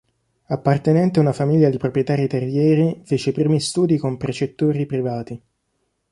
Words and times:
Appartenente 0.47 1.19
a 1.19 1.21
una 1.21 1.31
famiglia 1.31 1.69
di 1.69 1.77
proprietari 1.77 2.27
terrieri, 2.27 3.03
fece 3.05 3.29
i 3.29 3.33
primi 3.33 3.59
studi 3.61 3.99
con 3.99 4.17
precettori 4.17 4.87
privati. 4.87 5.39